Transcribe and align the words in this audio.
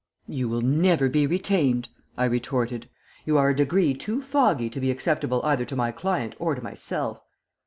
"'You 0.25 0.49
will 0.49 0.61
never 0.61 1.09
be 1.09 1.27
retained,' 1.27 1.87
I 2.17 2.25
retorted. 2.25 2.89
'You 3.23 3.37
are 3.37 3.51
a 3.51 3.55
degree 3.55 3.93
too 3.93 4.23
foggy 4.23 4.67
to 4.67 4.79
be 4.79 4.89
acceptable 4.89 5.43
either 5.45 5.63
to 5.65 5.75
my 5.75 5.91
client 5.91 6.35
or 6.39 6.55
to 6.55 6.61
myself.' 6.63 7.21